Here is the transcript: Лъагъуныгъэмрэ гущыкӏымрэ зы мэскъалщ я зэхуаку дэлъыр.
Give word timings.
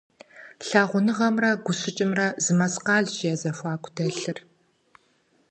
Лъагъуныгъэмрэ 0.67 1.49
гущыкӏымрэ 1.65 2.27
зы 2.43 2.53
мэскъалщ 2.57 3.15
я 3.31 3.33
зэхуаку 3.41 3.91
дэлъыр. 3.95 4.37